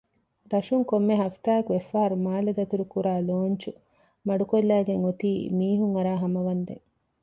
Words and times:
ރަށުން 0.51 0.85
ކޮންމެ 0.89 1.13
ހަފްތާއަކު 1.21 1.69
އެއްފަހަރު 1.73 2.15
މާލެ 2.25 2.51
ދަތުރު 2.57 2.85
ކުރާ 2.93 3.13
ލޯންޗު 3.27 3.71
މަޑުކޮށްލައިގެންއޮތީ 4.27 5.31
މީހުންއަރާ 5.57 6.13
ހަމަވަންދެން 6.23 6.83